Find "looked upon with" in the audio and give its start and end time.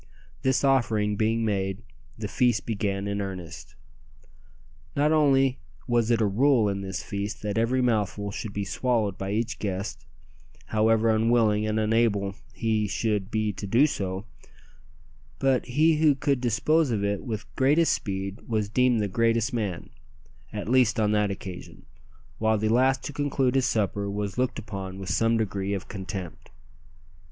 24.39-25.09